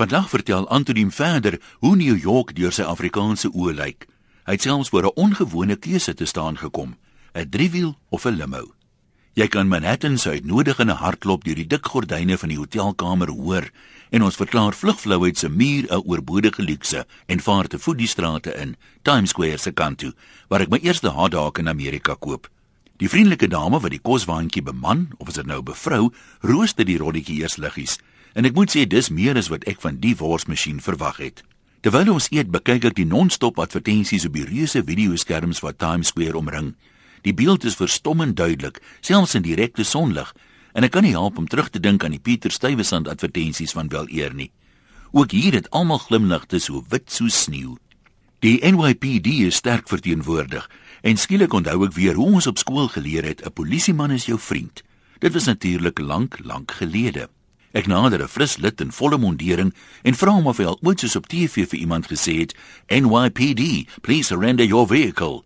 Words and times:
Vandag 0.00 0.28
vertel 0.28 0.68
Antoniem 0.68 1.12
verder 1.12 1.60
hoe 1.78 1.96
New 1.96 2.16
York 2.16 2.54
deur 2.56 2.72
sy 2.72 2.86
Afrikaanse 2.88 3.50
oë 3.52 3.74
lyk. 3.76 4.06
Hy 4.48 4.54
het 4.56 4.64
selfs 4.64 4.88
voor 4.88 5.04
'n 5.10 5.18
ongewone 5.24 5.76
keuse 5.76 6.14
te 6.14 6.24
staan 6.24 6.56
gekom: 6.56 6.96
'n 7.34 7.48
driewiel 7.50 7.98
of 8.08 8.24
'n 8.24 8.36
limo. 8.40 8.72
Jy 9.34 9.46
kan 9.48 9.68
Manhattan 9.68 10.18
se 10.18 10.30
uitnodigende 10.30 10.92
hartklop 10.92 11.44
deur 11.44 11.54
die 11.54 11.66
dik 11.66 11.86
gordyne 11.86 12.38
van 12.38 12.48
die 12.48 12.56
hotelkamer 12.56 13.28
hoor 13.28 13.70
en 14.10 14.22
ons 14.22 14.36
verklaar 14.36 14.72
vlugflouheid 14.72 15.38
se 15.38 15.48
muur 15.48 15.84
'n 15.92 16.02
oorbodige 16.06 16.62
luukse 16.62 17.06
en 17.26 17.40
vaar 17.40 17.66
te 17.66 17.78
voet 17.78 17.98
die 17.98 18.08
strate 18.08 18.54
in 18.54 18.76
Times 19.02 19.30
Square 19.30 19.58
se 19.58 19.72
kant 19.72 19.98
toe 19.98 20.14
waar 20.48 20.60
ek 20.60 20.70
my 20.70 20.78
eerste 20.78 21.08
hotdog 21.08 21.58
in 21.58 21.68
Amerika 21.68 22.14
koop. 22.14 22.48
Die 22.96 23.08
vriendelike 23.08 23.48
dame 23.48 23.80
wat 23.80 23.90
die 23.90 24.00
koswaandjie 24.00 24.62
beman, 24.62 25.10
of 25.18 25.28
is 25.28 25.34
dit 25.34 25.46
nou 25.46 25.58
'n 25.58 25.64
bevrou, 25.64 26.12
rooster 26.40 26.84
die 26.84 26.98
rolletjie 26.98 27.40
eers 27.40 27.56
liggies 27.56 27.98
en 28.34 28.44
ek 28.44 28.54
moet 28.54 28.70
sê 28.70 28.86
dis 28.86 29.10
meer 29.10 29.36
as 29.36 29.48
wat 29.48 29.64
ek 29.70 29.80
van 29.80 29.98
die 30.00 30.14
worsmasjien 30.16 30.80
verwag 30.80 31.18
het. 31.22 31.42
Terwyl 31.80 32.12
ons 32.12 32.28
eet, 32.28 32.50
bekyk 32.52 32.84
ek 32.90 32.96
die 32.98 33.08
non-stop 33.08 33.58
advertensies 33.58 34.26
op 34.28 34.34
die 34.36 34.44
reuse 34.44 34.82
videoskerms 34.84 35.62
wat 35.64 35.78
Times 35.80 36.12
Square 36.12 36.36
omring. 36.36 36.74
Die 37.24 37.32
beeld 37.34 37.64
is 37.64 37.76
verstommend 37.76 38.36
duidelik, 38.36 38.82
selfs 39.00 39.34
in 39.34 39.44
direkte 39.46 39.84
sonlig, 39.84 40.34
en 40.76 40.84
ek 40.84 40.92
kan 40.92 41.04
nie 41.04 41.16
help 41.16 41.38
om 41.40 41.48
terug 41.48 41.70
te 41.72 41.80
dink 41.80 42.04
aan 42.04 42.14
die 42.14 42.20
Pieter 42.20 42.52
Stuyvesant 42.52 43.08
advertensies 43.08 43.72
van 43.76 43.88
wel 43.88 44.12
eer 44.12 44.36
nie. 44.36 44.50
Ook 45.16 45.32
hier 45.32 45.56
het 45.56 45.70
almal 45.74 45.98
glimlagte 46.04 46.60
so 46.60 46.84
wit 46.92 47.10
so 47.10 47.32
sneeu. 47.32 47.78
Die 48.44 48.60
NYPD 48.64 49.48
is 49.48 49.58
sterk 49.60 49.88
verteenwoordig 49.88 50.68
en 51.02 51.16
skielik 51.16 51.52
onthou 51.56 51.82
ek 51.88 51.96
weer 51.96 52.16
hoe 52.20 52.28
ons 52.38 52.46
op 52.46 52.60
skool 52.60 52.88
geleer 52.88 53.24
het 53.24 53.42
'n 53.44 53.52
polisieman 53.52 54.12
is 54.12 54.26
jou 54.26 54.38
vriend. 54.38 54.82
Dit 55.18 55.32
was 55.32 55.44
natuurlik 55.44 55.98
lank, 55.98 56.38
lank 56.44 56.70
gelede. 56.70 57.28
Ek 57.72 57.86
nader 57.86 58.22
'n 58.22 58.28
fris 58.28 58.56
lid 58.58 58.80
in 58.80 58.90
volle 58.90 59.18
mondering 59.18 59.74
en 60.02 60.14
vra 60.14 60.30
hom 60.30 60.46
of 60.46 60.58
hy 60.58 60.64
al 60.64 60.78
ooit 60.82 61.00
soos 61.00 61.16
op 61.16 61.28
TV 61.28 61.66
vir 61.68 61.78
iemand 61.78 62.06
gesê 62.06 62.38
het, 62.38 62.54
"NYPD, 62.88 63.86
please 64.00 64.26
surrender 64.26 64.66
your 64.66 64.86
vehicle." 64.86 65.44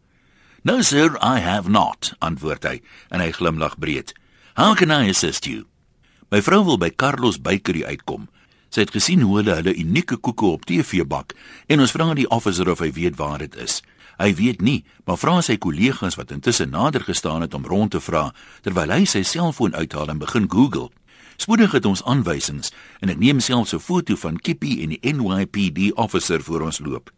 "No 0.63 0.81
sir, 0.83 1.19
I 1.21 1.41
have 1.41 1.69
not," 1.69 2.15
antwoord 2.21 2.63
hy 2.65 2.81
en 3.11 3.21
hy 3.21 3.31
glimlag 3.31 3.79
breed. 3.79 4.15
"How 4.55 4.75
can 4.75 4.91
I 4.91 5.09
assist 5.09 5.45
you?" 5.45 5.67
My 6.31 6.41
vrou 6.43 6.65
wil 6.65 6.79
by 6.79 6.91
Carlos 6.91 7.41
Bakery 7.41 7.85
uitkom. 7.85 8.29
Sy 8.70 8.81
het 8.81 8.91
gesien 8.91 9.20
hoe 9.20 9.37
hulle 9.37 9.55
hulle 9.55 9.75
unieke 9.75 10.17
koeke 10.17 10.47
op 10.47 10.65
TV 10.65 11.05
bak 11.07 11.35
en 11.67 11.81
ons 11.81 11.93
vra 11.95 12.15
die 12.15 12.29
officer 12.29 12.70
of 12.70 12.79
hy 12.79 12.91
weet 12.93 13.17
waar 13.17 13.39
dit 13.39 13.55
is. 13.57 13.83
Hy 14.19 14.35
weet 14.35 14.61
nie, 14.61 14.85
maar 15.07 15.19
vra 15.19 15.41
sy 15.43 15.57
kollegas 15.57 16.15
wat 16.19 16.31
intussen 16.31 16.70
nader 16.70 17.01
gestaan 17.01 17.41
het 17.41 17.55
om 17.55 17.67
rond 17.67 17.91
te 17.91 18.01
vra 18.01 18.33
terwyl 18.63 18.91
hy 18.91 19.05
sy 19.05 19.23
selfoon 19.23 19.75
uithaal 19.75 20.09
en 20.09 20.19
begin 20.19 20.51
Google. 20.51 20.91
Spoedig 21.37 21.73
het 21.73 21.85
ons 21.85 22.05
aanwysings 22.05 22.73
en 23.01 23.09
ek 23.09 23.19
neem 23.19 23.41
selfs 23.41 23.75
'n 23.75 23.79
foto 23.79 24.17
van 24.17 24.37
Kippie 24.37 24.83
en 24.83 24.89
die 24.89 25.13
NYPD 25.13 25.93
officer 25.95 26.43
voor 26.43 26.61
ons 26.61 26.79
loop. 26.79 27.11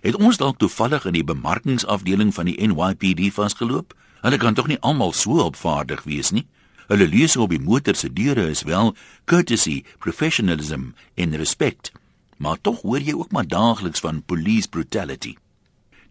Het 0.00 0.16
ons 0.16 0.36
dalk 0.36 0.58
toevallig 0.58 1.04
in 1.04 1.12
die 1.12 1.24
bemarkingsafdeling 1.24 2.34
van 2.34 2.44
die 2.44 2.66
NYPD 2.66 3.32
vasgeloop? 3.34 3.94
Hulle 4.20 4.36
kan 4.36 4.54
tog 4.54 4.66
nie 4.66 4.80
almal 4.80 5.12
so 5.12 5.40
opvaardig 5.44 6.02
wees 6.02 6.30
nie. 6.30 6.46
Hulle 6.88 7.08
lees 7.08 7.36
op 7.36 7.50
die 7.50 7.60
motor 7.60 7.94
se 7.94 8.12
deure 8.12 8.48
is 8.50 8.62
wel 8.62 8.94
courtesy, 9.24 9.84
professionalism 9.98 10.90
en 11.14 11.36
respect. 11.36 11.92
Maar 12.36 12.60
tog 12.60 12.80
hoor 12.82 13.00
jy 13.00 13.12
ook 13.12 13.30
maar 13.30 13.46
daagliks 13.46 14.00
van 14.00 14.22
police 14.22 14.68
brutality. 14.68 15.36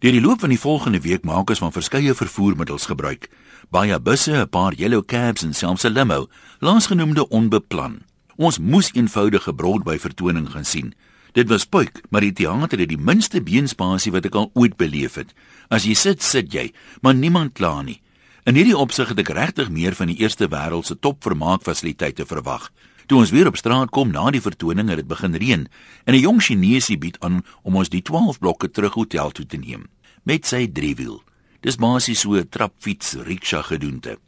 Deur 0.00 0.12
die 0.12 0.20
loop 0.20 0.40
van 0.40 0.48
die 0.48 0.60
volgende 0.60 1.00
week 1.00 1.24
maak 1.24 1.50
ons 1.50 1.58
van 1.58 1.72
verskeie 1.72 2.14
vervoermiddels 2.14 2.86
gebruik 2.86 3.28
baie 3.70 4.00
busse, 4.00 4.32
'n 4.32 4.48
paar 4.48 4.74
yellow 4.74 5.04
cabs 5.04 5.42
en 5.42 5.54
selfs 5.54 5.84
'n 5.84 5.92
limo, 5.92 6.28
laasgenoemde 6.58 7.28
onbeplan. 7.28 8.02
Ons 8.36 8.58
moes 8.58 8.90
eenvoudige 8.92 9.54
Broadway 9.54 9.98
vertoning 9.98 10.50
gaan 10.50 10.64
sien. 10.64 10.94
Dit 11.32 11.48
was 11.48 11.64
puik, 11.64 12.02
maar 12.10 12.20
die 12.20 12.32
teater 12.32 12.78
het 12.78 12.88
die 12.88 12.98
minste 12.98 13.42
beenspasie 13.42 14.12
wat 14.12 14.24
ek 14.24 14.34
al 14.34 14.50
ooit 14.54 14.76
beleef 14.76 15.14
het. 15.14 15.34
As 15.68 15.84
jy 15.84 15.94
sit, 15.94 16.22
sit 16.22 16.52
jy, 16.52 16.72
maar 17.02 17.14
niemand 17.14 17.52
kla 17.52 17.82
nie. 17.82 18.00
In 18.48 18.56
hierdie 18.56 18.76
opsig 18.76 19.10
het 19.12 19.18
ek 19.20 19.34
regtig 19.36 19.68
meer 19.68 19.92
van 19.92 20.08
die 20.08 20.16
eerste 20.22 20.46
wêreld 20.48 20.88
se 20.88 20.94
topvermaakfasiliteite 20.96 22.24
verwag. 22.24 22.70
Toe 23.06 23.18
ons 23.20 23.32
weer 23.34 23.50
op 23.50 23.58
straat 23.60 23.90
kom 23.92 24.14
na 24.14 24.30
die 24.32 24.40
vertoning, 24.40 24.88
het 24.88 25.02
dit 25.02 25.08
begin 25.08 25.36
reën 25.36 25.66
en 26.04 26.14
'n 26.14 26.20
jong 26.20 26.40
Chinese 26.40 26.96
bied 26.96 27.18
aan 27.20 27.44
om 27.62 27.76
ons 27.76 27.88
die 27.88 28.02
12 28.02 28.38
blokke 28.38 28.70
terug 28.70 28.94
hotel 28.94 29.30
toe 29.30 29.46
te 29.46 29.56
neem 29.56 29.88
met 30.22 30.46
sy 30.46 30.66
driewiel. 30.72 31.22
Dis 31.60 31.76
basies 31.76 32.20
so 32.20 32.34
'n 32.34 32.48
trapfiets 32.48 33.14
riksha 33.14 33.62
gedoente. 33.62 34.18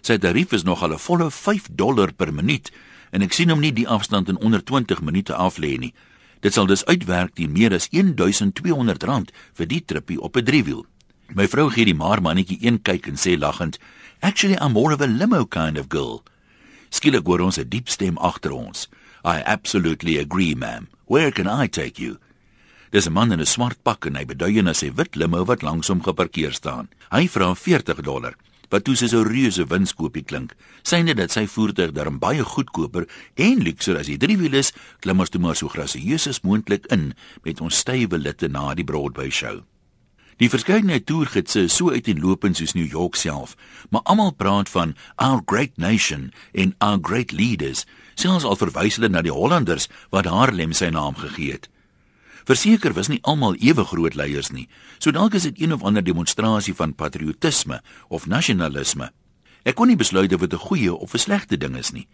Sy 0.00 0.18
tarief 0.18 0.52
is 0.52 0.62
nog 0.62 0.82
al 0.82 0.92
'n 0.92 0.98
volle 0.98 1.30
5 1.30 1.68
dollar 1.70 2.12
per 2.12 2.32
minuut 2.32 2.70
en 3.10 3.22
ek 3.22 3.32
sien 3.32 3.50
hom 3.50 3.60
nie 3.60 3.72
die 3.72 3.88
afstand 3.88 4.28
in 4.28 4.38
onder 4.38 4.64
20 4.64 5.02
minute 5.02 5.34
af 5.34 5.58
lê 5.58 5.78
nie. 5.78 5.94
Dit 6.40 6.52
sal 6.52 6.66
dus 6.66 6.84
uitwerk 6.84 7.34
teen 7.34 7.52
meer 7.52 7.74
as 7.74 7.88
1200 7.88 9.02
rand 9.02 9.32
vir 9.54 9.66
die 9.66 9.84
trippie 9.84 10.20
op 10.20 10.36
'n 10.36 10.44
driewiel. 10.44 10.86
My 11.30 11.46
vrou 11.46 11.68
gee 11.70 11.86
die 11.86 11.94
maar 11.94 12.18
mannetjie 12.18 12.58
een 12.58 12.80
kyk 12.82 13.06
en 13.06 13.18
sê 13.18 13.36
lagend, 13.38 13.78
"Actually 14.20 14.56
I'm 14.58 14.72
more 14.72 14.94
of 14.94 15.00
a 15.00 15.06
limo 15.06 15.46
kind 15.46 15.78
of 15.78 15.86
girl." 15.88 16.24
Skielik 16.90 17.26
hoor 17.26 17.40
ons 17.40 17.58
'n 17.58 17.68
diep 17.68 17.88
stem 17.88 18.18
agter 18.18 18.50
ons. 18.50 18.88
"I 19.24 19.42
absolutely 19.44 20.18
agree, 20.18 20.56
ma'am. 20.56 20.88
Where 21.06 21.30
can 21.30 21.46
I 21.46 21.68
take 21.68 22.02
you?" 22.02 22.18
Dis 22.90 23.06
'n 23.06 23.12
man 23.12 23.32
in 23.32 23.40
'n 23.40 23.46
swart 23.46 23.82
pak 23.82 24.06
en 24.06 24.16
hy 24.16 24.24
beduie 24.24 24.62
na 24.62 24.72
sy 24.72 24.90
wit 24.90 25.14
limo 25.14 25.44
wat 25.44 25.62
langs 25.62 25.88
hom 25.88 26.02
geparkeer 26.02 26.52
staan. 26.52 26.88
Hy 27.10 27.28
vra 27.28 27.54
40 27.54 28.02
dollar. 28.02 28.34
Wat 28.68 28.84
toe 28.84 28.96
so 28.96 29.06
'n 29.20 29.28
reuse 29.28 29.66
winskoopie 29.66 30.24
klink. 30.24 30.54
Syne 30.82 31.14
dat 31.14 31.30
sy 31.30 31.46
voertuig 31.46 31.92
darm 31.92 32.18
baie 32.18 32.44
goedkoper 32.44 33.06
en 33.34 33.62
luukser 33.62 33.98
as 33.98 34.06
die 34.06 34.18
driewiel 34.18 34.54
is, 34.54 34.72
klim 35.00 35.20
ons 35.20 35.30
toe 35.30 35.40
maar 35.40 35.56
so 35.56 35.68
grasieus 35.68 36.26
as 36.26 36.40
moontlik 36.40 36.86
in 36.86 37.14
met 37.44 37.60
ons 37.60 37.78
stywe 37.78 38.18
litte 38.18 38.48
na 38.48 38.74
die 38.74 38.84
Broadway 38.84 39.30
show. 39.30 39.62
Die 40.40 40.48
verskeidenheid 40.48 41.04
toergidse 41.04 41.66
is 41.68 41.74
so 41.76 41.92
uiteenlopend 41.92 42.56
soos 42.56 42.72
New 42.72 42.88
York 42.88 43.18
self, 43.20 43.58
maar 43.92 44.00
almal 44.08 44.30
praat 44.32 44.70
van 44.72 44.94
our 45.20 45.42
great 45.44 45.76
nation 45.76 46.30
en 46.56 46.72
our 46.78 46.96
great 47.02 47.32
leaders. 47.32 47.84
Selfs 48.16 48.46
al 48.48 48.56
verwys 48.56 48.96
hulle 48.96 49.10
na 49.12 49.20
die 49.20 49.34
Hollanders 49.36 49.90
wat 50.08 50.30
Harlem 50.32 50.72
sy 50.72 50.88
naam 50.96 51.18
gegee 51.20 51.58
het. 51.58 51.68
Verseker 52.48 52.96
was 52.96 53.12
nie 53.12 53.20
almal 53.28 53.58
ewe 53.60 53.84
groot 53.84 54.16
leiers 54.16 54.48
nie. 54.48 54.64
So 54.96 55.12
dalk 55.12 55.36
is 55.36 55.44
dit 55.44 55.60
een 55.60 55.76
of 55.76 55.84
ander 55.84 56.04
demonstrasie 56.04 56.74
van 56.74 56.96
patriotisme 56.96 57.82
of 58.08 58.24
nasionalisme. 58.24 59.12
Ek 59.68 59.76
kon 59.76 59.92
nie 59.92 60.00
besluit 60.00 60.32
of 60.32 60.40
dit 60.40 60.56
'n 60.56 60.66
goeie 60.68 60.94
of 60.94 61.12
'n 61.12 61.18
slegte 61.18 61.58
ding 61.58 61.76
is 61.76 61.92
nie. 61.92 62.08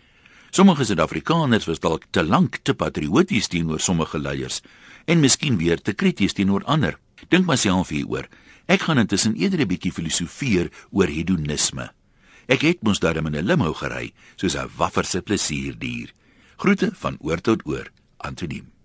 Sommige 0.51 0.85
Suid-Afrikaners 0.85 1.67
was 1.67 1.79
dalk 1.79 2.05
te 2.11 2.25
lank 2.25 2.59
te 2.63 2.75
patrioties 2.75 3.47
teenoor 3.47 3.81
sommige 3.81 4.19
leiers 4.19 4.63
en 5.05 5.21
miskien 5.21 5.57
weer 5.57 5.81
te 5.81 5.93
krities 5.93 6.33
teenoor 6.33 6.65
ander. 6.65 6.99
Dink 7.29 7.47
myself 7.47 7.89
hieroor. 7.89 8.29
Ek 8.67 8.83
gaan 8.87 8.99
intussen 8.99 9.35
eerder 9.35 9.61
'n 9.61 9.69
bietjie 9.69 9.93
filosofeer 9.93 10.71
oor 10.91 11.09
hedonisme. 11.09 11.91
Ek 12.47 12.63
het 12.63 12.83
mos 12.83 12.99
daarmee 12.99 13.41
'n 13.41 13.47
limo 13.47 13.73
gery, 13.73 14.13
soos 14.37 14.57
'n 14.57 14.71
waffer 14.77 15.05
se 15.05 15.23
plesierdier. 15.23 16.13
Groete 16.57 16.91
van 16.95 17.17
oor 17.21 17.41
tot 17.41 17.67
oor, 17.67 17.91
Antoniem. 18.19 18.76